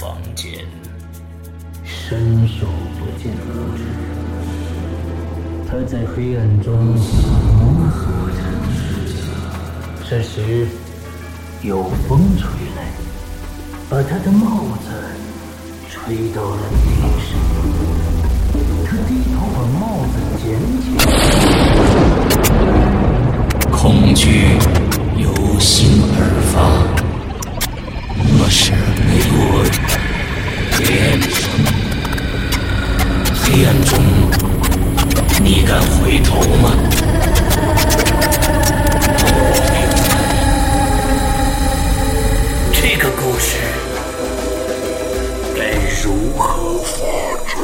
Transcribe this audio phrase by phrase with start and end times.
[0.00, 0.52] 房间，
[1.84, 2.66] 伸手
[2.98, 3.82] 不见五指。
[5.68, 6.94] 他在黑暗中摸
[7.90, 8.38] 索着。
[10.08, 10.68] 这时，
[11.62, 12.80] 有风吹来，
[13.90, 14.86] 把他的帽子
[15.90, 16.86] 吹到了地
[17.26, 17.36] 上。
[18.86, 20.46] 他低头把帽子捡
[20.80, 21.06] 起来，
[23.72, 24.56] 恐惧
[25.16, 25.26] 由
[25.58, 26.16] 心而
[26.54, 26.56] 发。
[28.40, 29.36] 我是美国
[30.78, 31.50] 天生，
[33.34, 33.98] 黑暗中，
[35.42, 36.70] 你敢回头吗？
[42.72, 43.56] 这个故事
[45.56, 45.62] 该
[46.02, 46.96] 如何发
[47.44, 47.56] 展？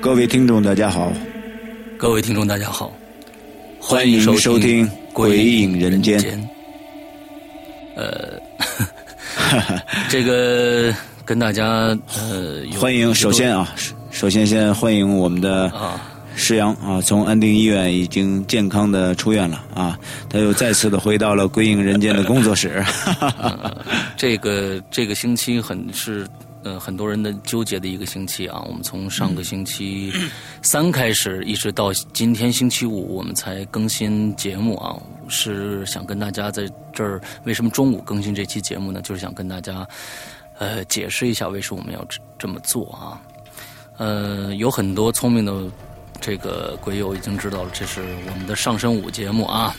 [0.00, 1.12] 各位听众，大家好，
[1.98, 2.90] 各位听众，大家好，
[3.78, 6.18] 欢迎收听《鬼影人间》。
[7.96, 8.40] 呃，
[10.08, 10.90] 这个
[11.22, 13.14] 跟大家呃，欢迎。
[13.14, 13.74] 首先啊，
[14.10, 16.00] 首先先欢迎我们的啊
[16.34, 19.98] 石阳啊，从安定医院已经健康的出院了啊，
[20.30, 22.82] 他又再次的回到了《鬼影人间》的工作室。
[24.16, 26.26] 这个这个星期很是。
[26.62, 30.12] 呃，很多人的纠结的一个星期啊，我们从上个星期
[30.62, 34.96] 三开始，一直到今天星期五，我们才更新节目啊。
[35.32, 39.00] 是想跟大家在这儿，为什么中午更新这期节目呢？
[39.00, 39.86] 就是想跟大家
[40.58, 42.04] 呃解释一下，为什么我们要
[42.36, 43.22] 这么做啊。
[43.96, 45.70] 呃，有很多聪明的
[46.20, 49.74] 这个鬼友已经知道了，这是我们的上升五节目啊。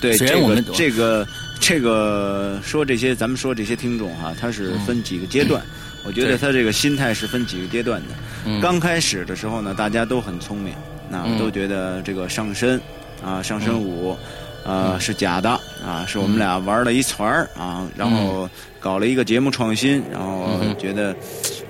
[0.00, 1.26] 对，虽然我们这个
[1.60, 5.62] 这个说这些，咱们说这些听众哈，他是分几个阶段。
[6.04, 8.60] 我觉得他这个心态是分几个阶段的。
[8.60, 10.74] 刚开始的时候呢，大家都很聪明，
[11.08, 12.80] 那都觉得这个上身
[13.24, 14.16] 啊，上身舞，
[14.64, 15.48] 呃，是假的
[15.84, 18.48] 啊，是我们俩玩了一团儿啊，然后
[18.80, 21.14] 搞了一个节目创新，然后觉得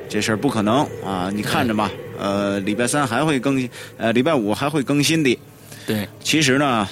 [0.09, 3.69] 这事儿不可能啊，你看着吧，呃，礼拜三还会更新，
[3.99, 5.39] 呃，礼拜五还会更新的。
[5.87, 6.89] 对，其实呢，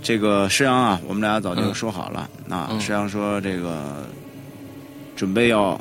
[0.00, 4.06] 这个石阳啊，我们俩早就说好了，那石阳说这个
[5.16, 5.80] 准备要。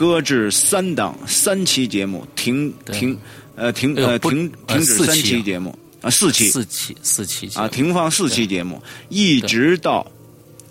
[0.00, 3.14] 搁置三档三期节目，停停
[3.54, 6.48] 呃停呃停停止三期节目啊四期。
[6.48, 10.10] 四期四期啊停放四期节目，一直到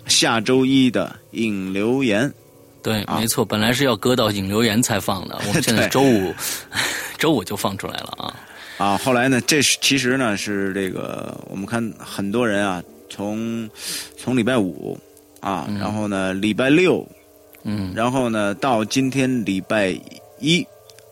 [0.07, 2.33] 下周一的引流言。
[2.81, 6.33] 对，没错，本来是要搁到引流言才放的，我们 现在周五
[7.19, 8.35] 周五就放出来了啊。
[8.79, 8.97] 啊！
[8.97, 12.81] 后来呢，这是其实呢是这个我们看很多人啊，
[13.11, 13.69] 从
[14.17, 14.99] 从礼拜五
[15.39, 17.07] 啊，然后呢礼拜六。
[17.63, 19.97] 嗯，然后呢，到今天礼拜
[20.39, 20.65] 一，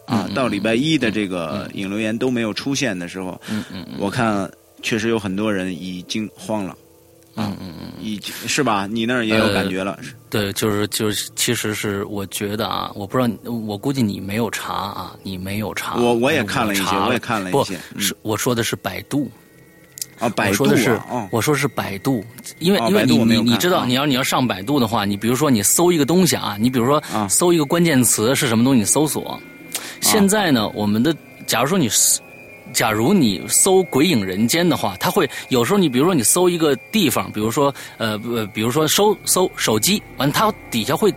[0.05, 4.49] 啊，到礼拜一的这个引流言都没有出现的时候，嗯嗯嗯，我看
[4.81, 6.77] 确实有很多人已经慌了，
[7.35, 8.87] 嗯嗯嗯，已经是吧？
[8.87, 9.99] 你那儿也有感觉了？
[10.29, 19.29] 对，就是就是，其实是我觉得啊，我不知道，我估计你没有查啊，你没有查，我我也看了一些，我也看了一些，是我说的是百度。
[20.19, 20.66] 啊，百度
[21.09, 21.28] 啊！
[21.31, 22.23] 我说是百度，
[22.59, 29.39] 因为因为你你你知道，你要你要上百度的话，你比如说你搜一个东西啊，你比如说搜一个关键词是什么东西，你搜索。
[30.01, 31.89] 现在呢，我们的假如说你，
[32.73, 41.13] 假如你搜“鬼影人间”的话，它会有时候你比如说你搜一个地方，比如说呃呃，比如说搜搜手机，完它底下会。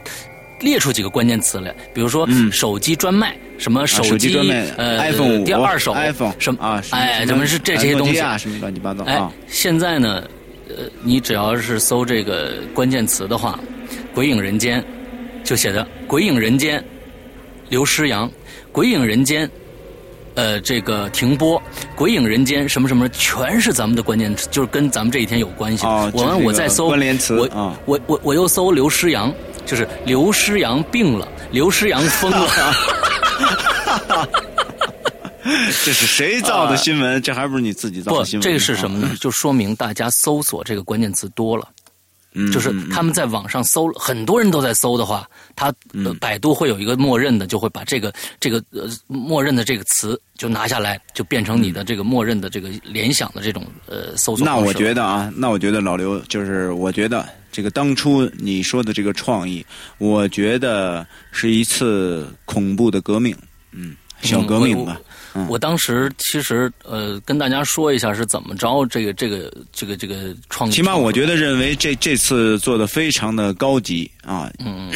[0.60, 4.36] 列出几个关键词来，比如说手机专卖，什么手机
[4.76, 6.82] 呃，iPhone 五，第二手，iPhone 什么啊？
[6.90, 10.22] 哎，怎么是这些东西什么乱七八糟哎，现在呢，
[10.68, 13.58] 呃，你只要是搜这个关键词的话，
[14.14, 14.80] 《鬼影人间》
[15.42, 16.78] 就写的《鬼影人间》，
[17.68, 18.28] 刘诗阳，
[18.70, 19.46] 《鬼影人间》，
[20.34, 21.58] 呃，这个停播，
[21.96, 25.86] 《鬼影人间》什么什么，全是咱们的关键词，就是跟咱们这一天有关系。
[25.86, 29.32] 我我再搜关联词，我我我我又搜刘诗阳。
[29.64, 32.48] 就是刘诗阳病了，刘诗阳疯了。
[35.42, 37.20] 这是谁造的新闻？
[37.22, 38.42] 这还不是你自己造的新闻？
[38.42, 39.10] 不，这个是什么呢？
[39.18, 41.66] 就说明大家搜索这个关键词多了。
[42.32, 45.72] 嗯，就是他们在网上搜，很多人都在搜的话，他
[46.20, 54.46] 百度会有一个默认的，就会把这个这个呃默认的这个词就拿下来，就变成你的这个默认的这个联想的这种呃搜索。
[54.46, 57.26] 那我觉得啊，那我觉得老刘就是我觉得。
[57.52, 59.64] 这个当初你说的这个创意，
[59.98, 63.36] 我觉得是一次恐怖的革命
[63.72, 65.00] 嗯，小革命吧。
[65.48, 74.50] 我当时其实呃，跟大家说一下是怎么着，这个这个这个这个创，起码我觉得认为这这次做的非常的高级啊。
[74.58, 74.90] 嗯。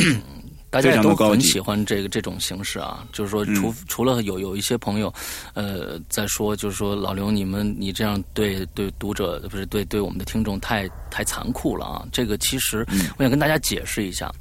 [0.74, 5.12] 大家都很喜欢这个这种形式啊，就是说，除除了有有一些朋友，
[5.52, 12.04] 呃，在说，就是说，老刘，你们你这样对对读者不是对对我们的听众太太残酷了啊！
[12.10, 12.84] 这个其实
[13.16, 14.32] 我想跟大家解释一下，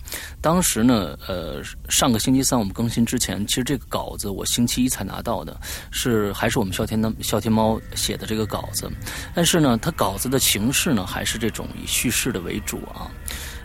[0.42, 5.56] 当时呢，呃，上个星期三我们更新之前，其实这个稿子我星期一才拿到的，
[5.92, 8.92] 是还是我们笑天的笑天猫写的这个稿子，
[9.36, 13.12] 但是呢，它稿子的形式呢，还是这种以叙事的为主啊。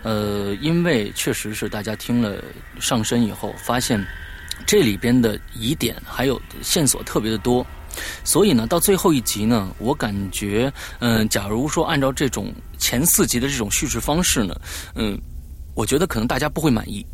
[0.08, 2.42] 呃，因为确实是大家听了
[2.80, 4.02] 上身以后，发现
[4.66, 7.66] 这里边的疑点还有线索特别的多，
[8.24, 14.58] 所以呢，到最后一集呢，我感觉，嗯，假如说按照这种前四集的这种叙事方式呢，
[14.94, 15.20] 嗯，
[15.74, 17.04] 我觉得可能大家不会满意，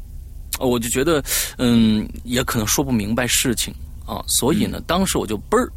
[0.60, 1.20] 我就觉得，
[1.58, 3.74] 嗯，也可能说不明白事情
[4.06, 5.68] 啊，所以呢，当时我就嘣儿，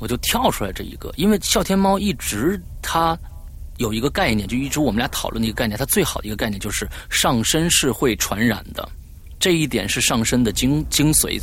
[0.00, 3.16] 我就跳出来这一个，因为笑天猫一直他。
[3.78, 8.88] 有一个概念，就一直我们俩讨论的一个概念，它最好的一个概念就是上身是会传染的，
[9.40, 11.40] 这一点是上身的精精髓，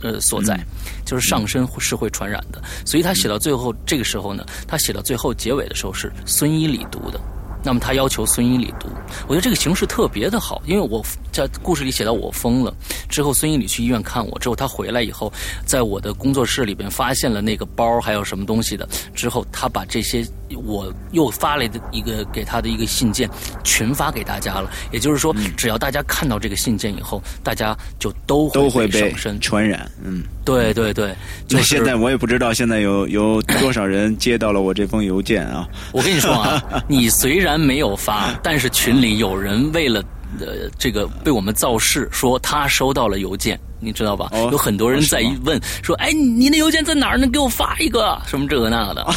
[0.00, 0.58] 呃所在，
[1.04, 2.62] 就是上身是会传染的。
[2.84, 7.20] 所以他写到最后这个时候呢，他写到最后结尾的时候是孙一礼读的。
[7.62, 8.88] 那么他要求孙一礼读，
[9.26, 12.72] 我觉得这个形式特别的好，因为我在故事里写到我疯了
[13.08, 15.32] 之后，孙一礼去医院看我之后，他回来以后，
[15.66, 20.24] 在我的工作室里边发现了那个包还有什么东西的之后，他把这些
[20.64, 23.28] 我又发了的一个给他的一个信件
[23.64, 24.70] 群发给大家了。
[24.92, 29.90] 也就是说，只要大家看到这个信件以后，大家就都都会被上身传染。
[30.02, 31.12] 嗯，对对对。
[31.50, 35.68] 那现在我也不知道现在有有多少人接到了我这封邮件啊。
[35.92, 37.47] 我跟你说啊，你虽然。
[37.48, 40.04] 虽然没有发，但是群里有人为了
[40.38, 44.30] 呃这个被我们造势，说他收到了邮件，你知道吧？
[44.52, 47.26] 有很多人在问说：“哎，你那邮件在哪儿呢？
[47.28, 49.12] 给我发一个，什么这个那个的啊？”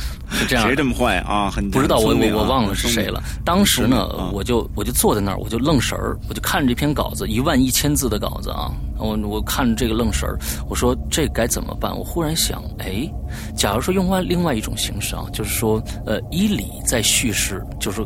[0.32, 0.64] 是这样。
[0.64, 1.50] 谁这么坏啊？
[1.50, 3.20] 很不知道我我我忘了是谁了。
[3.44, 10.38] 当时呢，我就我就坐在那儿，我就愣神儿，我就看着这篇稿子，一万一千字的稿子啊，我我看这个愣神儿，
[10.68, 11.96] 我说这该怎么办？
[11.96, 13.10] 我忽然想，哎。
[13.56, 18.04] 假如说用外另外一种形式啊，就是说，呃，伊里在叙事，就是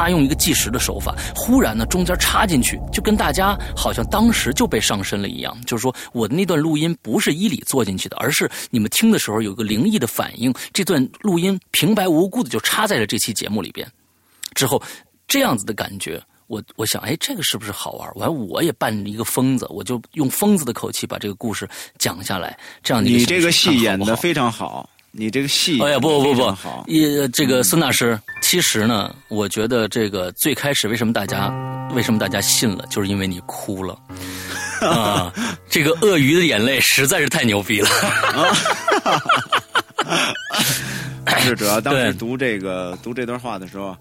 [0.00, 5.54] 他用一个计时的手法，忽然呢中间插进去，就跟大家好像当时就被上身了一样。
[5.66, 13.86] 就是说，我的那段录音不是伊里做进去的，而是你们听的时候有个灵异的反应，这段录音平白无故的就插在了这期节目里边，
[14.54, 14.82] 之后
[15.28, 16.18] 这样子的感觉。
[16.46, 18.10] 我我想，哎，这个是不是好玩？
[18.14, 21.68] 完，我也扮一个疯子，我就用疯子的口气把这个故事
[21.98, 22.58] 讲下来。
[22.82, 31.52] 这样你这个戏演的非常好，你这个戏哎呀，不不不不，一这个孙大师，其实呢，我觉得这个最开始为什么大家
[31.94, 33.98] 为什么大家信了，就是因为你哭了
[34.80, 35.32] 啊！
[35.68, 37.88] 这个鳄鱼的眼泪实在是太牛逼了。
[41.38, 43.96] 是主要当时读这个读这段话的时候，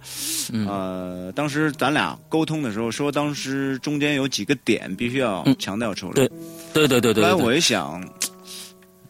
[0.68, 6.14] 呃，当时咱俩沟通的时候说，当时中间有几个点必须要强调出来。
[6.14, 6.30] 对，
[6.74, 7.24] 对对对对。
[7.24, 8.04] 后来我一想，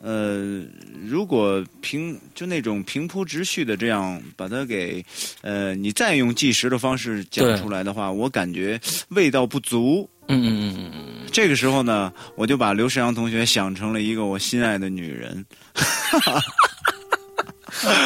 [0.01, 0.63] 呃，
[1.05, 5.03] 如果平就那种平铺直叙的这样把它给，
[5.41, 8.79] 呃，你再用计时的方式讲出来的话，我感觉
[9.09, 10.09] 味道不足。
[10.27, 11.03] 嗯嗯嗯嗯嗯。
[11.31, 15.45] 这个时候呢，我就把刘世阳同学想成了一个我心爱的女人。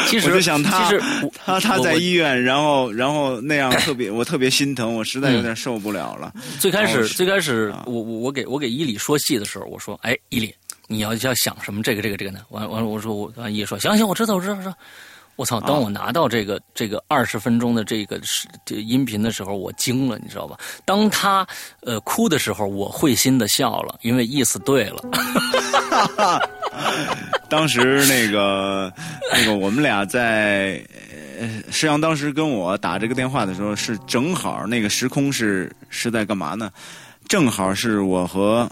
[0.07, 1.01] 其实我就想他，其实
[1.33, 6.33] 他他在医院，然后然后那样特别， 我特别心疼，我实在有点受不了了。
[6.59, 10.53] 最开始最开始，我我我给我给伊里说戏的时候，我说：“哎，伊里，
[10.87, 11.81] 你要要想什么？
[11.81, 14.73] 这个这个这个呢？”完完了，我说我伊里说：“行行，我知道，我知道，我知道。”
[15.35, 15.59] 我操！
[15.61, 20.55] 当我拿到这个这个二十分钟的这个是这音频的时候，我惊了，你知道吧？
[20.85, 21.43] 当他
[21.81, 25.03] 呃哭的时候，我会心的笑了，因为意思对了。
[27.49, 28.93] 当时那个
[29.31, 30.75] 那个我们俩在
[31.71, 36.71] 实际上当时跟我打这个电话的时候，是正好那个时空是是在干嘛呢？
[37.27, 38.69] 正好是我和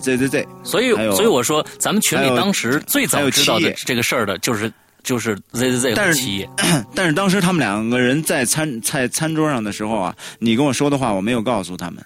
[0.00, 4.72] Z Z 所以所以我说，咱们群里当时最早知道的这个事儿的就是。
[5.04, 6.48] 就是 Z Z Z 企业，
[6.94, 12.02] 但是当时他们两个人在餐在餐桌上的时候啊，你跟我说的话我没有告诉他们，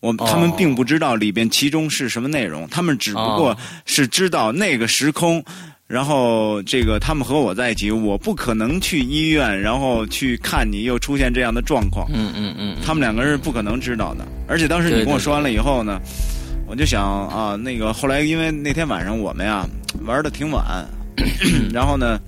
[0.00, 5.40] 我他们并不知道里边其中是什么内容，他们只不过是知道那个时空，
[5.86, 16.00] 然后这个他们和我在一起，我不可能去医院，然后去看你又出现这样的状况，嗯嗯嗯，他们两个人是不可能知道的，而且当时你跟我说完了以后呢，
[16.66, 19.66] 我就想啊，那个后来因为那天晚上我们呀
[20.04, 20.84] 玩的挺晚。
[21.72, 22.20] 然后呢，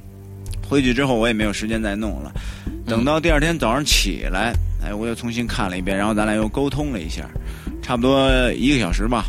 [0.67, 2.33] 回去之后我也没有时间再弄了。
[2.87, 7.29] 等到第二天早上起来，哎，我又重新看了一遍，然后咱俩又沟通了一下，
[7.83, 9.27] 差不多一个小时吧。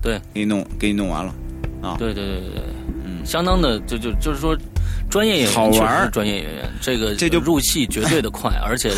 [0.00, 1.34] 对，给你弄，给你弄完了。
[1.82, 2.79] 啊，对对对对对，嗯，
[3.24, 4.56] 相当的，就就就是说。
[5.08, 8.92] 专业演员好玩专业演员，这个这就入戏绝对的快， 而且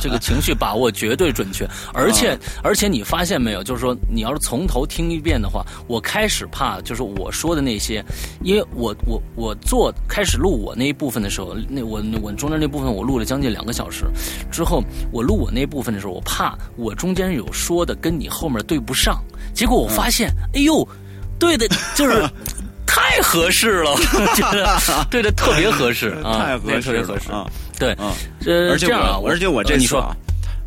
[0.00, 1.64] 这个情绪把握绝对准确，
[1.94, 8.04] 而且而且你发现没有，就是说你要是从头听一遍的话，我开始怕就是我说的那些，
[8.42, 14.06] 因为我我我做开始录我那一部分的时候，那我我中间那部分我录了将近两个小时，
[14.50, 19.22] 之后我录我那部分的时候，我怕我中间有说的跟你后面对不上，
[19.54, 20.86] 结果我发现，哎呦，
[21.38, 22.28] 对的，就是。
[23.02, 23.94] 太合适了，
[24.34, 24.78] 觉 得
[25.10, 27.30] 对的特别合适 啊，太合适，合适。
[27.32, 27.46] 啊，
[27.78, 30.16] 对，嗯，而且我，而且我这次啊，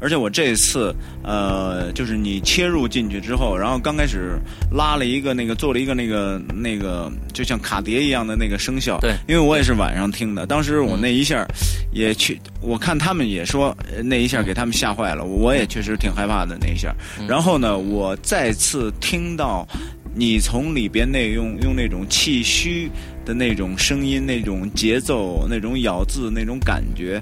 [0.02, 4.38] 而且我这次呃，就是你切入进去之后，然后刚开始
[4.70, 11.48] 拉了一个那个做了一个那个那个就像卡碟一样的那个声效，对，因为我也是晚上听的，当时我那一下
[11.94, 16.94] 也去，我看他们也说那一下给他们吓坏了，我也确实挺害怕的那一下，
[17.28, 19.68] 然后呢，我再次听到。
[20.16, 22.90] 你从里边那用用那种气虚
[23.26, 27.22] 的那种声音、那种节奏、那种咬字、那种感觉，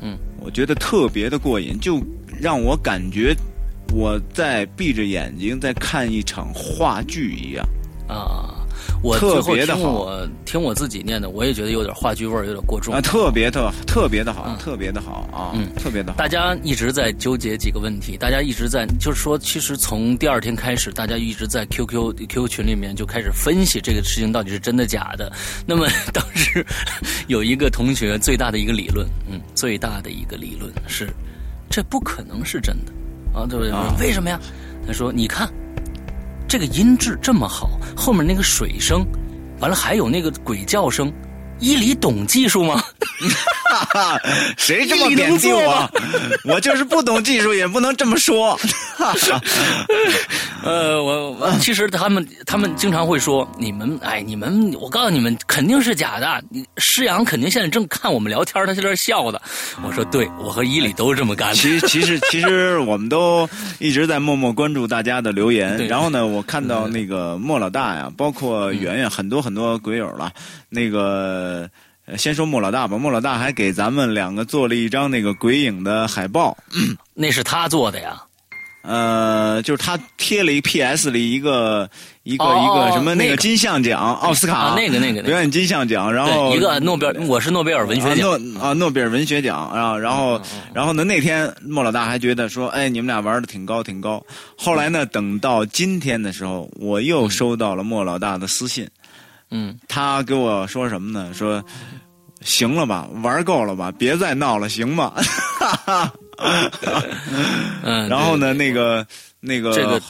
[0.00, 2.02] 嗯，我觉得特别的过瘾，就
[2.40, 3.32] 让我感觉
[3.92, 7.64] 我在闭着眼睛在看一场话剧一样
[8.08, 8.61] 啊。
[9.02, 13.00] 我特别的好，我听我自己念的，我也觉得有点话剧味儿，有点过重啊。
[13.00, 16.18] 特别的，特别的好，特别的好啊，嗯，特别的好。
[16.18, 25.32] 大家一直在纠结几个问题，大家一直在就是说，其实从第二天开始，大家一直在 QQ QQ 群里面就开始分析这个事情到底是真的假的。
[25.66, 26.64] 那么当时
[27.26, 31.08] 有一个同学最大的一个理论，嗯，最大的一个理论是，
[31.68, 32.92] 这不可能是真的
[33.34, 33.72] 啊，对不对？
[34.06, 34.38] 为什么呀？
[34.86, 35.52] 他说，你看。
[36.52, 39.06] 这个音质这么好，后面那个水声，
[39.58, 41.10] 完了还有那个鬼叫声，
[41.62, 42.82] 伊犁懂技术吗？
[44.58, 45.90] 谁这么贬低我？
[46.44, 48.58] 我就是不懂技术，也不能这么说。
[50.64, 56.42] 呃，我我其实他们他们经常会说你们哎你们我告诉你们肯定是假的。
[56.78, 59.40] 施阳肯定现在正看我们聊天，他在这笑的。
[59.84, 61.54] 我说对，我和伊里都是这么干的。
[61.54, 65.86] 其实其实其实我们都一直在默默关注大家的留言。
[65.86, 70.32] 然后呢，我看到那个莫老大呀，包括圆圆，很多很多鬼友了。
[70.68, 71.51] 那个。
[72.16, 76.56] 先说莫老大吧，莫老大还给咱们两个做了一张那个鬼影的海报，
[77.14, 78.20] 那是他做的呀。
[78.82, 81.08] 呃，就是他贴了一 P.S.
[81.08, 81.88] 里一个
[82.24, 90.42] 一个一个什么那个金像奖奥斯卡那个那个表演金像奖，然后一个诺贝尔，我是诺贝尔文学奖啊，诺贝尔文学奖啊，然后
[90.74, 94.20] 然后呢那天莫老大还觉得说，哎，你们俩玩的挺高挺高。
[94.56, 98.84] 后来呢，等到今天的时候，我又收到了莫老大的私信。
[98.84, 98.90] 嗯，
[99.88, 101.32] 他给我说什么呢？
[101.34, 101.62] 说
[102.40, 105.12] 行了吧，玩够了吧，别再闹了，行吗？
[107.82, 109.06] 嗯，然后呢，那个
[109.40, 110.00] 那个这个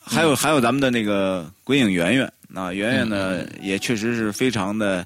[0.00, 5.04] 还有还有咱们的那个鬼影圆圆啊，圆圆呢也确实是非常的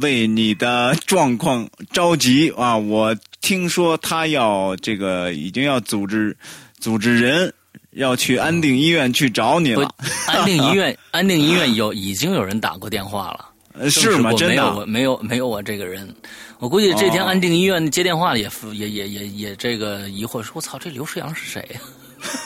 [0.00, 2.76] 为你的状况着急啊。
[2.76, 6.36] 我听说他要这个已经要组织
[6.80, 7.52] 组织人。
[7.90, 9.88] 要去安定医院去找你了。
[10.26, 14.32] 安定医院， 安定医院有已经有人打过电话了，是吗？
[14.34, 16.14] 真的没有，没有，没有我这个人。
[16.58, 21.80] 我估计这天安定医院接电话也也也也也这个疑惑，说我操，这刘世阳是谁呀？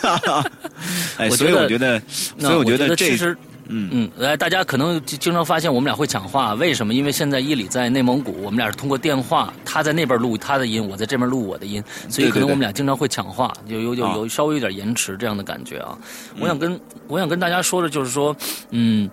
[1.17, 2.01] 哎，所以我觉得，
[2.39, 3.37] 所以我觉得其实。
[3.69, 6.93] 嗯嗯，来，大家可能经常发现我们俩会抢话，为什么？
[6.93, 15.97] 因为现在伊里在内蒙古，我们俩是通过电话，他在那边录他的音，我在这边录我的音，所以可能我们俩经常会抢话，有有有有稍微有点延迟这样的感觉啊。
[16.41, 18.37] 我想跟我想跟大家说的就是说，
[18.71, 19.09] 嗯，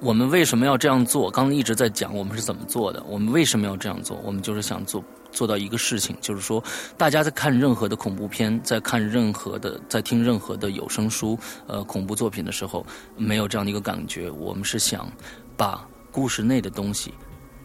[0.00, 1.30] 我们为什么要这样做？
[1.30, 4.20] 刚才一直在讲我们是怎么做的，我们为什么要这样做？
[4.24, 5.04] 我们就是想做。
[5.30, 6.62] 做到一个事情，就是说，
[6.96, 12.84] 大家在看任何的恐怖片，在看任何的，在听任何的有声书，呃，恐怖作品的时候，
[13.16, 14.30] 没有这样的一个感觉。
[14.30, 15.10] 我们是想
[15.56, 17.12] 把故事内的东西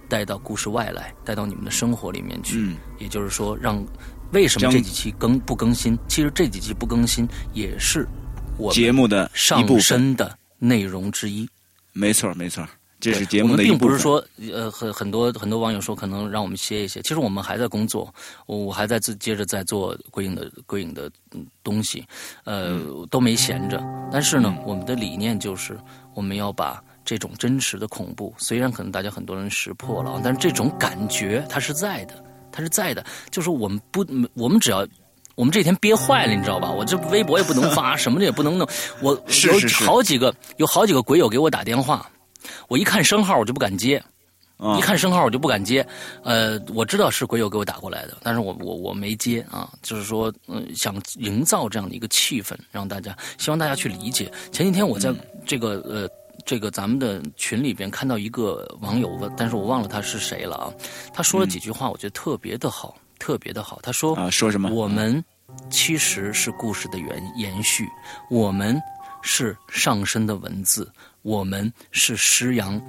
[0.08, 2.58] 带到故事外来，带到你们的生活里面去。
[2.58, 3.84] 嗯，也就是说，让
[4.32, 5.98] 为什么这几期更不更新？
[6.08, 8.08] 其实这几期不更新也是
[8.58, 11.48] 我节目的上升的内容之一。
[11.93, 12.67] 没错，没错。
[13.12, 17.01] 这是节目的并不是说，呃，很很多很多网友说可能让我们歇一歇。
[17.01, 18.13] 其实我们还在工作，
[18.45, 21.12] 我我还在自接着在做鬼影的鬼影的
[21.63, 22.05] 东西，
[22.45, 22.79] 呃，
[23.12, 23.83] 都没闲着。
[24.10, 25.77] 但是呢，我们的理念就是
[26.13, 32.13] 我们要把这种真实的恐怖，虽然可能大家很多人识破了，但是这种感觉它是在的，
[32.53, 33.05] 它是在的。
[33.29, 34.88] 就是我们不，我们只要
[35.36, 36.72] 我们这天憋坏了，你知道吧？
[36.72, 38.65] 我这微博也不能发， 什么的也不能弄。
[39.01, 42.10] 我有好几个有好几个鬼友给我打电话。
[42.67, 44.01] 我一看生号，我就不敢接，
[44.77, 45.85] 一看生号我就不敢接。
[46.23, 49.69] 呃，我知道是鬼友给我打过来的，但是我我我没接啊。
[49.81, 54.31] 就是说，嗯，想营造这样的一个气氛，让大家希望大家去理解。
[54.51, 55.13] 前几天我在
[55.45, 56.09] 这个呃
[56.45, 60.73] 这个咱们的群里边看到一个网友问，但是我忘了他是谁了啊。
[61.13, 63.79] 他说了几句话，我觉得特别的好，特别的好。
[63.81, 64.69] 他说啊，说什么？
[64.69, 65.23] 我们
[65.69, 67.88] 其实是故事的延延续，
[68.29, 68.81] 我们
[69.23, 70.87] 是上身的文字。
[71.23, 72.79] 我们是施阳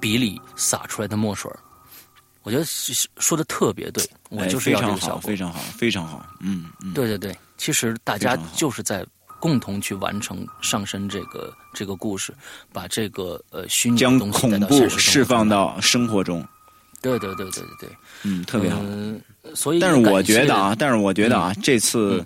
[0.00, 1.50] 笔里洒出来的墨水
[2.42, 2.64] 我觉得
[3.18, 9.04] 说的特别对，我就是要这个效果，非常好，非常好，嗯嗯，对对对，其实大家就是在
[9.38, 12.34] 共同去完成上身这个这个故事，
[12.72, 16.46] 把这个呃虚拟将恐怖释放到生活中，
[17.02, 17.88] 对对对对对对，
[18.22, 18.80] 嗯，特别好，
[19.54, 22.24] 所以但是我觉得啊，但是我觉得啊，这次。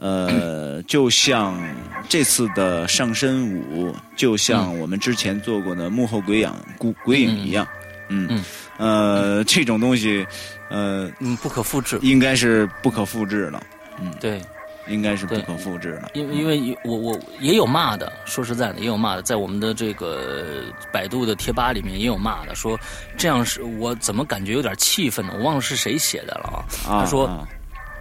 [0.00, 1.62] 呃，就像
[2.08, 7.68] 这次的上身舞，就像我们之前做过的幕后鬼影、鬼鬼影一样，
[8.08, 8.42] 嗯，
[8.78, 10.26] 呃，这种东西，
[10.70, 13.62] 呃，嗯，不可复制，应该是不可复制了，
[14.00, 14.40] 嗯，对，
[14.88, 16.12] 应该是不可复制了。
[16.14, 22.80] 因为因为我我也有骂的，说实在的，也有骂的，在我们的这个百度的贴吧里面也有骂的，说
[23.18, 25.34] 这样是我怎么感觉有点气愤呢？
[25.36, 27.02] 我忘了是谁写的了啊？
[27.02, 27.46] 他说。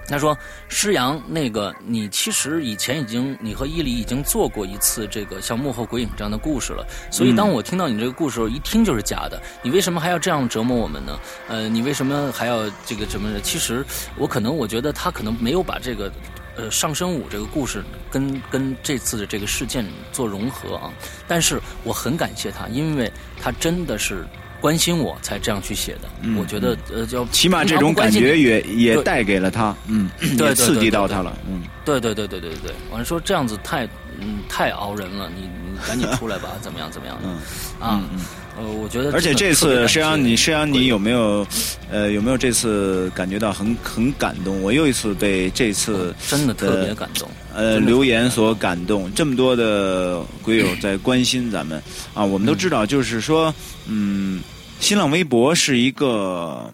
[0.10, 0.38] 他说
[0.68, 6.86] ：“施阳，那个你其实以前已经，你和伊犁已经做过一次这个像幕后鬼影这样的故事了。
[7.12, 9.42] 所以当我听到你这个故事时候，一听就是假的。
[9.62, 11.20] 你为什么还要这样折磨我们呢？
[11.48, 13.40] 呃，你为什么还要这个什么？
[13.42, 13.86] 其实
[14.18, 16.12] 我可能我觉得他可能没有把这个，
[16.56, 20.92] 呃，上升舞这个故事跟跟这次的这个事件做融合啊。
[21.28, 23.12] 但是我很感谢他，因为
[23.42, 24.26] 他真的是。”
[24.62, 33.86] 关心我才这样去写的，我觉得呃，就起码这种感觉也也带给了他，嗯， 也刺激到他了，嗯，对对对对对对，完了说这样子太
[34.20, 37.30] 嗯太熬人了，你你赶紧出来吧， 怎么样怎么样的，
[37.86, 38.02] 啊，
[38.60, 41.48] 呃，我觉得而且这次实际上你实际上你有没有
[41.90, 44.62] 呃有没有这次感觉到很很感动？
[44.62, 51.82] 我又一次被这次真的特别感动，呃，留言所感动，这么多的鬼友在关心咱们
[52.14, 53.54] 啊，我们都知道，就是说
[53.88, 54.42] 嗯。
[54.82, 56.74] 新浪微博是一个，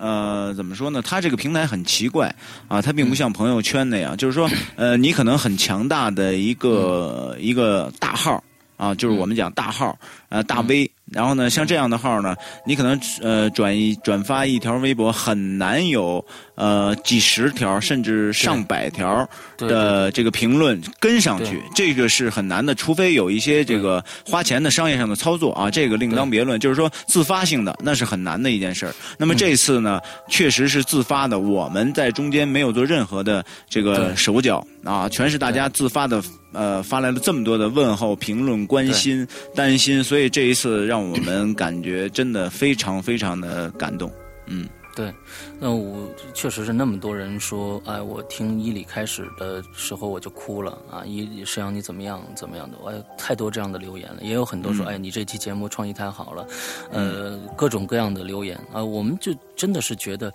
[0.00, 1.02] 呃，怎么说呢？
[1.02, 2.34] 它这个平台很奇怪
[2.66, 8.42] 啊，它并不像朋友圈那样，就是说，呃，你可能很强大的一个一个大号
[8.78, 9.98] 啊，就是我们讲大号，
[10.30, 10.90] 呃，大 V。
[11.12, 12.34] 然后呢，像这样的号呢，
[12.66, 16.24] 你可能呃转一转发一条微博，很难有
[16.56, 26.58] 呃几十条甚至上百条的这个评论跟上去，这个是很难的，除非有一些这个花钱的商业上的操作啊，这个另当别论。
[26.58, 28.94] 就是说自发性的那是很难的一件事儿。
[29.16, 36.20] 那么这次呢，确实是自发的，我们在中间没有做任何的这个手脚啊，全是大家自发的
[36.56, 40.96] 呃发来了这么多的问候、评论、关心、担心，所以这一次让。
[41.06, 44.10] 我们感觉真的非常非常的感动，
[44.46, 45.12] 嗯，对，
[45.60, 56.46] 那我确实是那么多人说，哎，我听伊里开始的时候我就哭了啊，伊沈阳你怎么样怎么样的，哎太多这样的留言了，也有很多说，哎，你这期节目创意太好了，
[56.90, 58.58] 呃，各种各样的留言。
[58.72, 60.32] 啊，我们就真的是觉得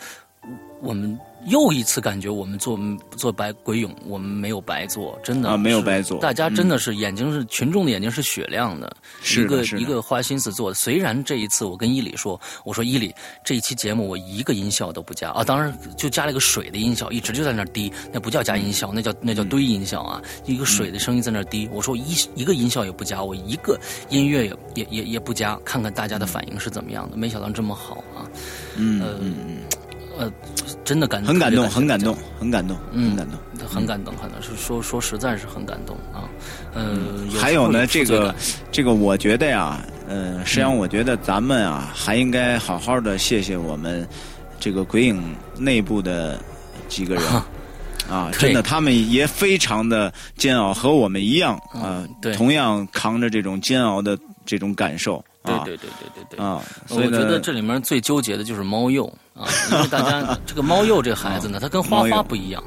[0.81, 1.19] 我们。
[1.47, 2.79] 又一次感觉我们做
[3.17, 6.19] 做白鬼勇，我们没有白做，真的啊，没有白做。
[6.19, 8.95] 大家真的是眼睛是群众的眼睛是雪亮的，
[9.35, 10.75] 一个一个花心思做的。
[10.75, 13.11] 虽然这一次我跟伊里说，我说伊里
[13.43, 21.67] 这一期节目我一个音效都不加啊，当然就加了一个水的音效，一直就在那滴，那不叫加音效，那叫那叫堆音效啊，一个水的声音在那滴。
[21.73, 27.17] 我说一一个音效也不加，我一个音乐也也也也不加，看看大家的反应是怎么样的。
[27.17, 28.29] 没想到这么好啊，
[28.77, 29.57] 嗯嗯。
[29.57, 29.80] 呃，
[30.83, 36.27] 真的感很感动，很感动，很感动，很感动，很感动，可能是说说实在是很感动啊。
[36.73, 38.33] 呃，还有呢，这个
[38.71, 44.07] 这个，我觉得呀，呃，实际上我觉得咱们啊，还应该好好的谢谢我们
[44.59, 46.39] 这个鬼影内部的
[46.87, 47.23] 几个人
[48.09, 52.05] 啊， 真的，他们也非常的煎熬，和我们一样啊，
[52.35, 55.23] 同样扛着这种煎熬的这种感受。
[55.43, 56.61] 对对对对对对啊！
[56.89, 62.63] 我觉得这里面最纠结的就是猫鼬啊，因为大家 这个猫鼬这孩子呢，他跟花花不一样，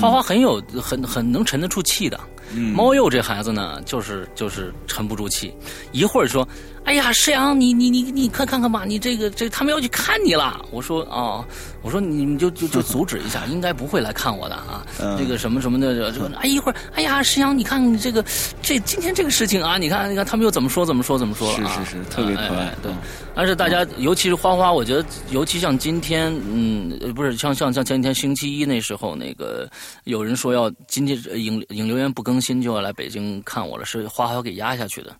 [0.00, 2.18] 花花很有很很能沉得住气的，
[2.54, 5.52] 猫鼬这孩子呢，就是就是沉不住气，
[5.92, 6.46] 一会儿说。
[6.86, 10.64] 哎呀，石阳，你你你你快看看吧，你这个这他们要去看你了。
[10.70, 11.44] 我说哦，
[11.82, 14.86] 我说你们就就就 阻止一下，应该不会来看我的啊。
[15.18, 18.24] 这个什么什么的，这个哎一会儿，哎呀，石阳，你看你这个
[18.62, 21.74] 这今天这个事情啊，你看你看他们又怎么说怎么说怎么说了啊？
[21.84, 22.72] 是是是，特别可爱。
[22.80, 22.92] 对，
[23.34, 29.68] 但是大家尤其是花花，我觉得尤其像今天，嗯，不是像像像前几天星期一那时候那个个
[30.04, 35.16] 有人说要今天影影留言不更新就要来北京看我了，是花花给压下去的，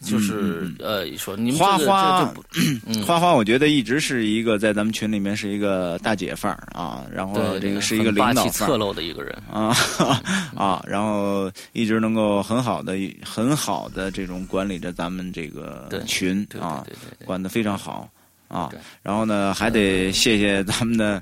[0.00, 2.34] 就是呃说你们花花
[3.06, 9.36] 花花，我觉得一直是一个在咱们群里面是一个大姐范儿啊，然后这个是一个领导范侧漏的一个人。
[9.50, 9.76] 啊
[10.56, 16.84] 啊，然后一直能够很好的很好的这种管理着咱们这个群啊，
[17.24, 18.08] 管的非常好。
[18.48, 18.70] 啊，
[19.02, 21.20] 然后呢，还得谢谢咱们的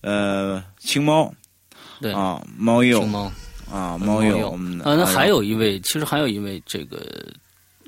[0.00, 1.32] 呃青猫，
[2.00, 2.12] 对。
[2.12, 3.30] 啊，猫友，青猫
[3.74, 4.52] 啊，猫友，
[4.84, 7.04] 啊，那还有一位，其实还有一位这个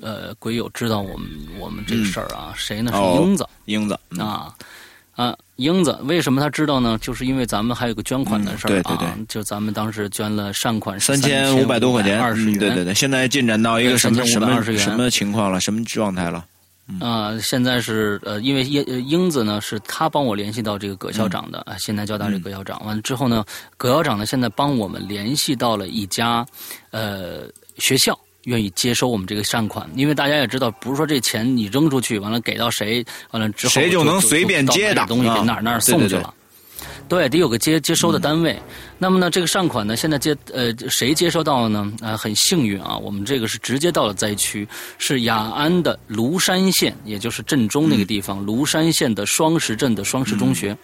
[0.01, 2.91] 呃鬼友知道我们我们这个事儿啊，谁呢？
[2.91, 4.53] 是英子，英子啊
[5.15, 6.97] 啊，英子，为什么他知道呢？
[7.01, 15.61] 就是因为咱们还有个捐款的事儿啊，就咱们当时捐了善款三千五百多块钱，二十元，对对对，现在进展到一个什么什么什么情况了？
[15.61, 16.45] 什么状态了？
[17.01, 22.81] 啊，现在是呃，因为英英子呢，是他帮我联系到这个葛校长的啊，现在交大这葛校长。
[22.85, 23.43] 完了之后呢，
[23.75, 26.45] 葛校长呢，现在帮我们联系到了一家
[26.91, 27.41] 呃
[27.77, 29.89] 学校，愿意接收我们这个善款。
[29.95, 36.33] 因为大家也知道，不是说这钱你扔出去，完了给到谁，完了之后谁就能随便接的东西给哪哪送去了。
[37.07, 38.59] 对，得有个接接收的单位。
[38.97, 41.91] 那么呢，这个善款呢，现在接呃谁接收到了呢？
[42.01, 50.77] 啊，很幸运啊，我们这个是直接到了灾区，是雅安的庐山县，也就是镇中那个地方，庐山县的双石镇的双石中学。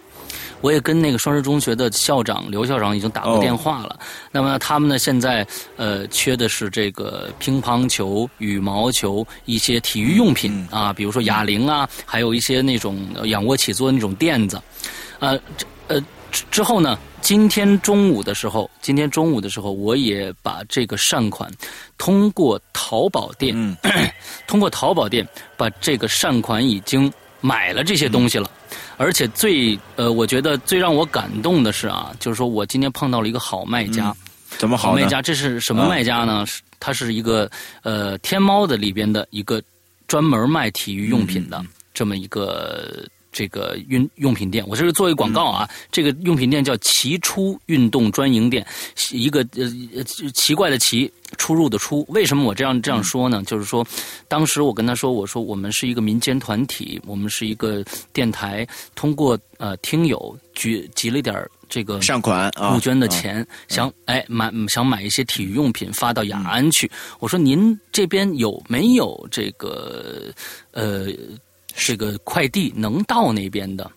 [0.61, 3.99] 我也跟那个双石中学的校长刘校长已经打过电话了。
[4.31, 5.45] 那么他们呢，现在
[5.75, 14.59] 呃缺的是这个乒乓球、羽毛球一些体育用品啊，比如说哑铃啊，还有一些那种仰卧起坐的那种垫子，
[15.23, 15.65] 呃这。
[15.87, 16.01] 呃，
[16.49, 16.97] 之后呢？
[17.19, 21.49] 今天中午的时候，今天中午的时候，我也把这个善款
[21.97, 23.53] 通过淘宝店，
[24.47, 28.49] 通过淘宝店把这个善款已经买了这些东西了。
[28.97, 34.15] 而且最呃，我觉得最让我感动的是啊，就是说我今天碰到了一个好卖家。
[34.57, 35.21] 怎么好卖家？
[35.21, 36.45] 这是什么卖家呢？
[36.45, 37.49] 是他是一个
[37.83, 39.61] 呃天猫的里边的一个
[40.07, 43.05] 专门卖体育用品的这么一个。
[43.33, 45.67] 这个运用品店，我这是做一个广告啊。
[45.91, 48.65] 这个用品店叫奇出运动专营店，
[49.11, 52.05] 一个呃奇怪的奇，出入的出。
[52.09, 53.43] 为什么我这样这样说呢？
[53.45, 53.85] 就是说，
[54.27, 58.65] 当时我跟他说，我说我们是一个民间团体，我们是一个电台，
[58.95, 61.35] 通过呃听友集集了点
[61.67, 66.89] 这个善款募捐的钱，想哎买想买一些体育用品发到雅安去。
[67.19, 70.31] 我说您这边有没有这个
[70.71, 71.07] 呃？
[71.75, 73.89] 这个快递能到那边的，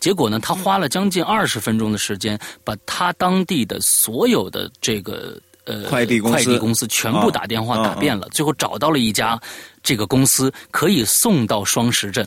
[0.00, 0.38] 结果呢？
[0.38, 9.40] 他花了将近二十分钟的时间，把他当地的所有的这个呃快递快递公司全部打电话打遍了，最后找到了一家
[9.82, 12.26] 这个公司可以送到双石镇，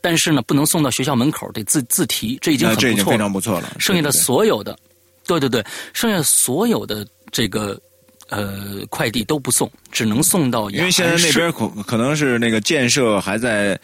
[0.00, 3.76] 但是呢，不能送到学校门口，得自自提，这已经很不错，非常不错了。
[3.78, 4.78] 剩下的所有的，
[5.26, 7.80] 对对对，剩下所有的这个。
[8.28, 10.70] 呃，快递都不送，只能送到。
[10.70, 13.78] 因为现在那边可可能是那个建设还在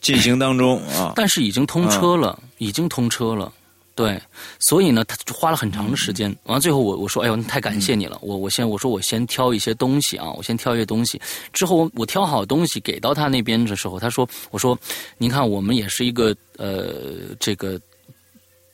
[0.00, 1.12] 进行当中啊。
[1.16, 3.52] 但是已经通车了，已经通车了，
[3.94, 4.20] 对。
[4.58, 6.34] 所以呢，他花了很长的时间。
[6.44, 8.18] 完了，最后我我说，哎呦，太感谢你了。
[8.22, 11.20] 我我先我说我先挑一些东西啊，我先挑一些东西。
[11.52, 14.78] 之后我挑好东西给到他那边的时候，他说，我说，
[15.18, 17.80] 您看，我们也是一个呃，这个。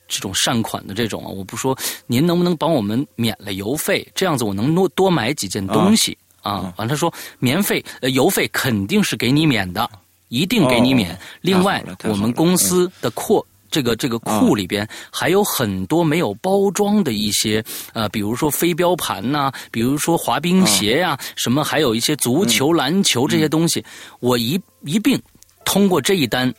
[0.07, 4.07] 这种善款的这种啊，我不说，您能不能帮我们免了邮费？
[4.15, 6.73] 这样子我能多多买几件东西啊。
[6.77, 9.89] 完，他说免费，呃，邮费肯定是给你免的，
[10.29, 11.17] 一定给你免。
[11.41, 17.61] 另外，我们公司的库这个这个库里边还有很多没有包装的一些
[17.93, 23.83] 呃，比如说飞镖盘呐，比如说滑冰鞋呀，什么还有一些足球、篮球这些东西，
[24.21, 25.21] 我一一并
[25.65, 26.51] 通过这一单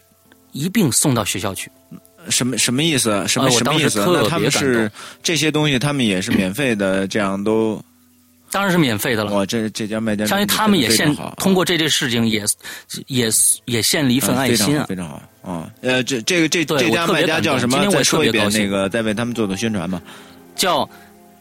[0.52, 1.70] 一并送到学校去。
[2.28, 3.26] 什么什么意思？
[3.26, 4.04] 什么什么意思？
[4.06, 4.90] 那他们是
[5.22, 7.82] 这些东西，他们也是免费的，这样都
[8.50, 9.32] 当然是免费的了。
[9.32, 12.44] 哇，这这家卖家，相当于他们也献通过这件事情，也
[13.06, 13.30] 也
[13.64, 15.70] 也献了一份爱心啊，非常好啊。
[15.80, 17.78] 呃，这这个这这家卖家叫什么？
[17.78, 20.02] 今天我说一遍那个，再为他们做做宣传吧。
[20.54, 20.88] 叫。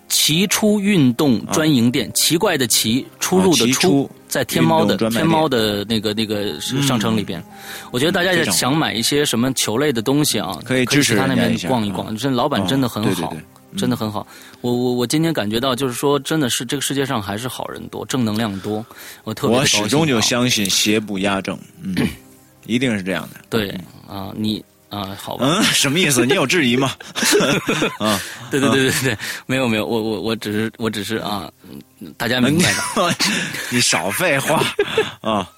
[0.09, 7.41] 奇出运动专营店，奇怪的奇，出入的出，在天猫的天猫的那个那个商城里边，
[7.91, 12.15] 我觉得大家也想买一些什么球类的东西啊，可以支持他那边逛一逛。
[12.15, 13.35] 这老板真的很好，
[13.77, 14.27] 真的很好。
[14.61, 18.85] 我我我今天感觉到，就是说，真的是这个世界上还是好人多，正能量多。
[19.23, 21.95] 我特别我始终就相信邪不压正，嗯，
[22.67, 23.39] 一定是这样的。
[23.49, 23.69] 对
[24.07, 24.63] 啊，你。
[24.89, 25.45] 啊，好吧。
[25.45, 26.25] 嗯，什么意思？
[26.25, 26.91] 你有质疑吗？
[27.99, 28.19] 啊，
[28.49, 31.51] 对对对对对，没有没有，我我我只是我只是啊，
[32.17, 33.15] 大家明白的。
[33.69, 34.63] 你少废话
[35.21, 35.49] 啊，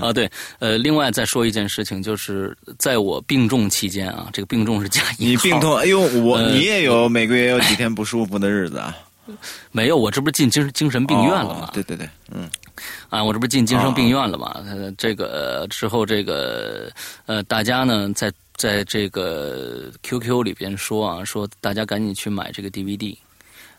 [0.00, 8.96] 啊，对，呃，另外再说一件事情，就是在我病重期间啊，这个病重是加一你病痛，哎呦，我你也有每个月有几天不舒服的日子啊？
[9.70, 11.70] 没有，我这不是进精精神病院了吗？
[11.72, 12.50] 对对对，嗯，
[13.08, 14.60] 啊，我这不是进精神病院了吗？
[14.66, 16.90] 呃，这个之后，这个
[17.26, 23.16] 呃，大家呢，在在这个 QQ 里边说啊，说大家赶紧去买这个 DVD。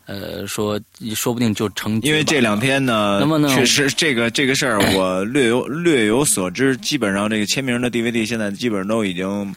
[0.06, 0.78] 呃，说
[1.14, 1.98] 说不定就成。
[2.02, 6.76] 因为这两天呢，那么呢，确实这个这个事儿 我略有略有所知。
[6.76, 9.56] 基本上这个签名的 DVD 现在基本上都已经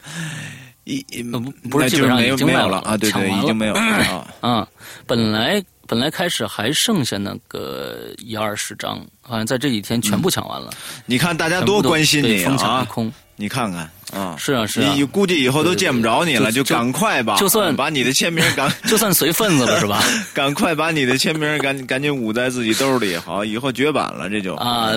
[0.86, 4.28] 一不不是基本上已经没有了啊，对对，已经没有了 啊。
[4.40, 4.68] 啊，
[5.06, 10.72] 本来本来开始还剩下那个一二十张，好像在这几天全部抢完了。
[11.06, 12.88] 你看大家多关心你啊！
[13.36, 20.02] 你看看啊，是啊是啊，你估计以后都见不着你了，就赶快吧，就算把你的签名赶， 就算随份子了是吧？
[20.34, 24.94] 赶快把你的签名赶赶紧捂在自己兜里，好，以后绝版了，这就啊。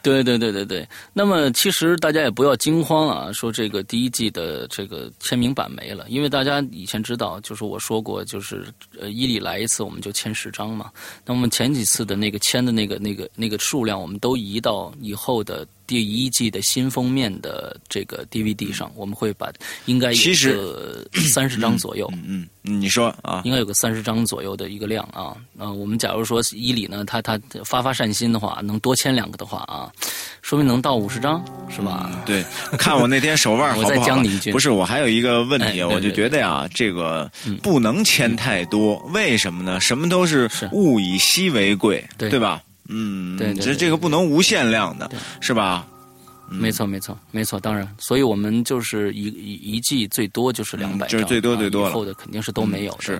[0.00, 8.64] 对对对对对，那么其实大家也不要惊慌啊，说这个第一季的这个签名版没了，因为大家以前知道，就是我说过，就是
[9.00, 10.88] 呃伊利来一次我们就签十张嘛，
[11.26, 15.66] 那我们前几次的那个签的那个那个那个数量，我们都移到以后的。
[15.92, 19.52] 第一季的新封面的这个 DVD 上，我们会把
[19.84, 22.10] 应该有个三十张左右。
[22.14, 25.36] 嗯嗯，你说啊，应该有个三十张左右的一个量啊。
[25.58, 29.92] 啊，我们假如说伊里呢，他他发发善心的话，能多签两个的话啊，
[30.40, 32.22] 说明能到五十张，是吧？
[32.24, 32.42] 对，
[32.78, 33.88] 看我那天手腕好不好？
[33.92, 37.30] 我再讲你一句，不是，我还有一个问题，我就觉得呀，这个
[37.62, 39.78] 不能签太多，为什么呢？
[39.78, 42.62] 什么都是物以稀为贵，对吧？
[42.92, 45.86] 嗯，对，这这个不能无限量的，是吧？
[46.48, 47.58] 没错，没错，没错。
[47.58, 51.88] 当然，所以我们就是一一一季最多就是两百张，就是最多最多了。
[51.90, 52.94] 以后的肯定是都没有。
[53.00, 53.18] 是，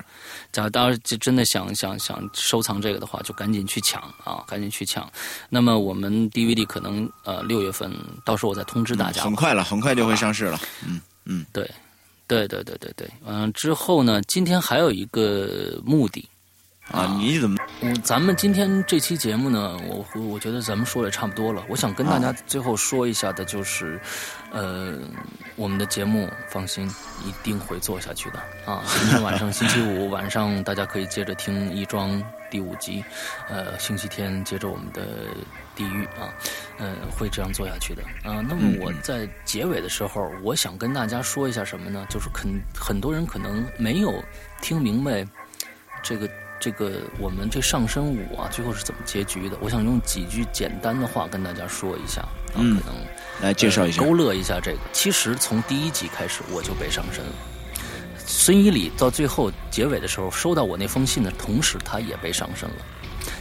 [0.53, 5.11] 假如大家真的想想想收藏这个的话，就赶紧去抢啊，赶紧去抢。
[5.49, 7.91] 那么我们 DVD 可能呃六月份，
[8.23, 9.23] 到时候我再通知大家。
[9.23, 10.61] 很快了，很快就会上市了。
[10.87, 11.71] 嗯嗯，对，
[12.27, 13.09] 对对对对对。
[13.25, 16.29] 嗯，之后呢，今天还有一个目的。
[16.93, 17.57] 啊，你怎么？
[17.81, 21.65] 我咱们今天这期节目呢，我我觉得咱们说的差不多了。
[21.69, 23.99] 我想跟大家最后说一下的，就是，
[24.53, 24.99] 呃，
[25.57, 26.87] 我们的节目放心
[27.25, 28.39] 一定会做下去的
[28.71, 28.83] 啊。
[28.87, 32.11] 今天晚上星期五 晚上，大家可以接着听《亦庄》
[32.51, 33.03] 第五集，
[33.49, 35.03] 呃，星期天接着我们的
[35.75, 36.29] 《地狱》啊，
[36.79, 38.45] 嗯，会这样做下去的啊。
[38.47, 42.07] 那么我在结尾的时候，我想跟大家说一下什么呢？
[42.11, 44.23] 就是肯很多人可能没有
[44.61, 45.27] 听明白
[46.03, 46.29] 这个。
[46.63, 49.59] 这个我们这上身舞啊，最后是怎么结局的？
[49.61, 52.95] 我想用几句简单的话跟大家说一下，嗯，可能
[53.41, 54.79] 来介绍一下，勾勒一下这个。
[54.93, 57.33] 其实从第一集开始我就被上身了。
[58.17, 62.77] 孙一礼到最后结尾的时候收到我那封信的同时，他也被上身了，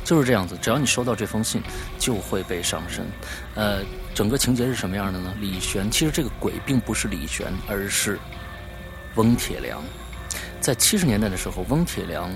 [0.04, 0.58] 就是这样子。
[0.60, 1.62] 只要你收到这封信，
[2.00, 3.06] 就会被上身。
[3.54, 3.84] 呃，
[4.16, 5.32] 整个情节是什么样的呢？
[5.40, 8.18] 李玄其实这个鬼并不是李玄，而是
[9.14, 9.80] 翁铁良。
[10.60, 12.28] 在七十年代的时候，翁铁良。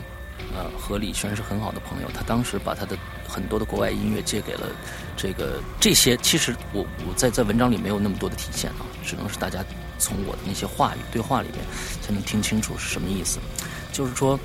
[0.53, 2.09] 呃，和李轩是很好的朋友。
[2.13, 4.67] 他当时把他的很多的国外音乐借给了
[5.17, 6.15] 这个这些。
[6.17, 9.63] 其实我我在在文章里没有那么多的体现啊，只能是大家
[9.97, 11.59] 从我的那些话语对话里面
[12.01, 13.39] 才能听清楚是什么意思。
[13.91, 14.39] 就是说，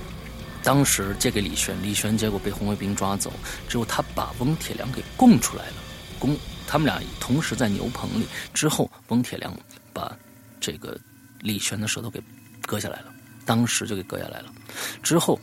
[0.62, 3.32] 当时借给李轩，李轩结果被红卫兵抓走
[3.68, 5.74] 之后，他把翁铁良给供出来了。
[6.18, 6.36] 供
[6.66, 9.54] 他们俩同时在牛棚里之后，翁铁良
[9.92, 10.16] 把
[10.58, 10.98] 这个
[11.40, 12.20] 李轩的舌头给
[12.66, 13.06] 割下来了，
[13.44, 14.52] 当时就给割下来了。
[15.02, 15.38] 之后。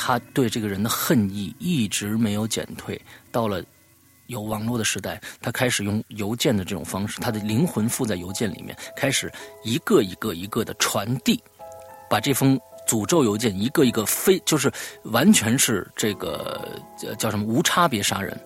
[0.00, 3.00] 他对这个人的恨意一直没有减退，
[3.32, 3.60] 到了
[4.28, 9.30] 有网络的时代，他开始用邮件的这种方式，他的灵魂附在邮件里面，开始
[9.64, 11.42] 一个一个一个的传递，
[12.08, 14.70] 把这封诅咒邮件一个一个非就是
[15.02, 16.80] 完全是这个
[17.18, 18.38] 叫什么无差别杀人。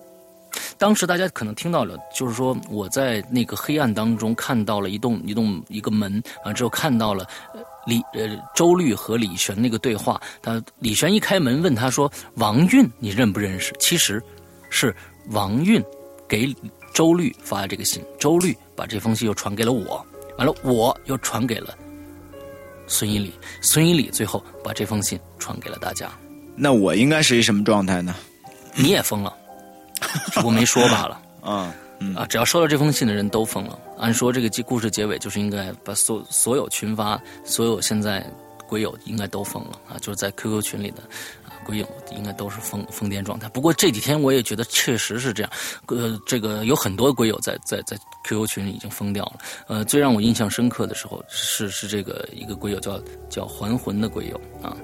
[0.77, 7.27] 当时大家可能听到了，就是说我在那个黑暗当中看到了一栋一栋一个门，完之后看到了。
[7.85, 14.21] 李呃，周律和李玄那个对话，他李玄一开门问他说：“王韵，你认不认识？”其实，
[14.69, 14.95] 是
[15.31, 15.83] 王韵
[16.27, 16.53] 给
[16.93, 20.05] 周律发的这个信，周律把这封信又传给了我，
[20.37, 21.75] 完了我又传给了
[22.87, 26.09] 孙一礼，孙一礼最后把这封信传给了大家。
[26.55, 28.15] 那我应该是一什么状态呢？
[28.75, 29.33] 你也疯了，
[30.43, 31.21] 我没说罢了。
[32.15, 32.23] 啊。
[32.23, 32.25] 啊！
[32.25, 33.79] 只要收到这封信的人都疯了。
[33.97, 38.25] 按说这个故事结尾就是应该把所所有群发，所有现在
[38.67, 39.97] 鬼友应该都疯了啊！
[39.99, 41.03] 就是在 QQ 群里的
[41.63, 43.47] 鬼友应该都是疯疯癫状态。
[43.49, 45.51] 不过这几天我也觉得确实是这样，
[45.87, 49.33] 呃，这个有很多鬼友在在在 QQ 群里已经疯掉了。
[49.67, 54.75] 呃，最让我印象深刻的时候是是这个一个鬼友叫叫还魂的鬼友啊，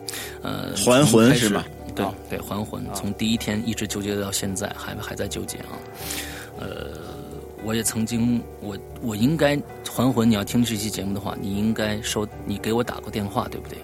[0.41, 1.65] 呃，还魂是吧？
[1.95, 5.75] 对对，还魂从第一天一直纠结到现在，还还在纠结啊。
[6.60, 7.08] 呃，
[7.63, 10.29] 我也曾经，我我应该还魂。
[10.29, 13.77] 你要听这期节目的话，你应该收，你给我打过电话，对不对？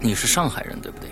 [0.00, 1.10] 你是上海人，对不对？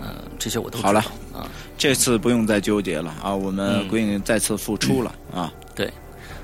[0.00, 1.00] 嗯，这些我都好了
[1.32, 1.48] 啊。
[1.78, 5.52] 这次不用再纠结了啊，我们归影再次复出了啊。
[5.74, 5.92] 对，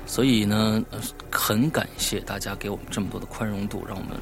[0.05, 0.83] 所以呢，
[1.31, 4.17] 很感谢大家给我们这么多的宽容度，让我们。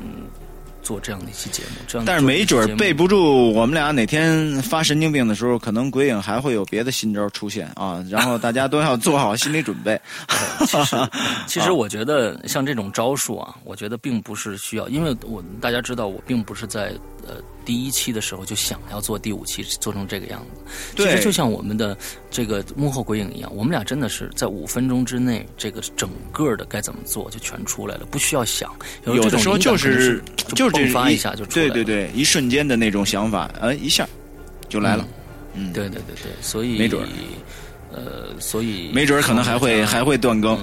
[0.90, 8.04] 做这样的一期节目，这样但是没准备不住，我们俩哪天发神经病的时候，可能鬼影还会有别的新招出现啊！
[8.10, 10.02] 然后大家都要做好心理准备。
[10.66, 10.96] 其实，
[11.46, 16.92] 其实我觉得像这种招数啊，我觉得并不是需要，因为我大家知道，我并不是在
[17.30, 17.42] 呃。
[17.66, 21.96] 第一期的时候就想要做第五期做成这个样子，其实就像我们的
[22.32, 28.76] 这个幕后鬼影一样，我们俩真的是在五分钟之内，这个整个的该怎么做就全出来了，不需要想。
[29.06, 30.20] 有的时候就是
[30.56, 34.10] 就是迸发一下就对对对，一瞬间的那种想法，呃，一下
[34.68, 35.08] 就来了。
[35.54, 37.08] 嗯，对对对对，所以没准。
[37.92, 40.58] 呃，所以没准可能还会还会断更，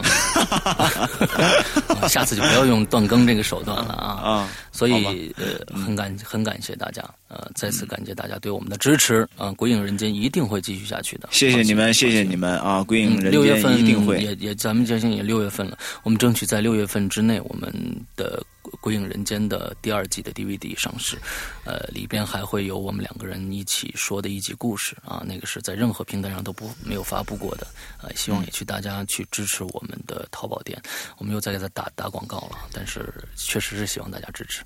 [2.08, 4.08] 下次就不要用断更这个手段了啊！
[4.22, 5.44] 啊，所以呃，
[5.76, 9.50] 很感很感谢大家，呃，再次感谢大家对我们的支持啊！
[9.52, 12.82] 鬼影人间一定会继续下去的，谢谢你们，谢谢你们啊！
[12.84, 17.72] 鬼影人间一定会也也，咱们将近也六月份了，我们争取在六月份之内，我们
[18.14, 18.40] 的。
[18.86, 21.18] 《鬼影人间》的第二季的 DVD 上市，
[21.64, 27.66] 呃，里边还会有我们两个人一起说的一集故事啊，那个是在任何平台上都不没有发布过的，
[28.00, 30.80] 呃，希望也去大家去支持我们的淘宝店，
[31.18, 34.62] 我们又在给他打打广告了，但是确实是希望大家支持，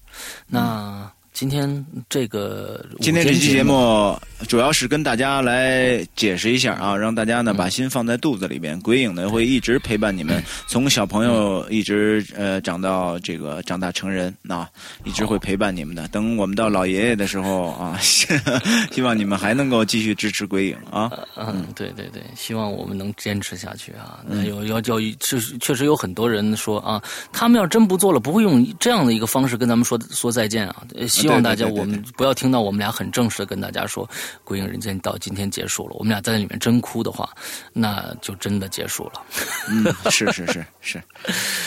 [0.47, 1.11] 那。
[1.33, 8.79] 今天这个今天这期节目主要是跟大家来解释一下啊，让大家呢把心放在肚子里边。
[8.81, 14.69] 鬼影呢会一直陪伴你们， 从小朋友一直呃长到这个长大成人啊，
[15.05, 16.07] 一直会陪伴你们的。
[16.09, 21.11] 等我们到老爷爷的时候啊， 希望你们还能够继续支持鬼影啊。
[21.37, 24.21] 嗯，对对对，希望我们能坚持下去啊。
[24.27, 30.83] 那有要教育，确实确实有很多人说啊，他们要真不做了，不会用这样的一个方式跟咱们说说再见啊。
[31.21, 34.07] 希望大家，我们不要听到我们俩很正式的跟大家说
[34.45, 35.95] 《鬼影人间》到今天结束了。
[35.99, 37.29] 我们俩在那里面真哭的话，
[37.73, 39.23] 那就真的结束了。
[39.69, 41.03] 嗯，是是是是，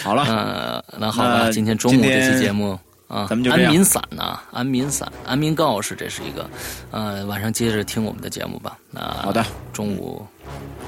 [0.04, 6.50] 好了，那，那好吧，今天中午这期节目啊，咱们就安民散呢，安民散，安民告示，这是一个，
[6.92, 8.78] 呃，晚上接着听我们的节目吧。
[8.90, 10.26] 那好的，中午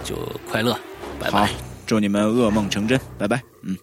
[0.04, 0.15] 就
[0.49, 0.78] 快乐，
[1.19, 1.49] 拜拜，
[1.86, 3.78] 祝你们噩梦成真，拜拜，嗯。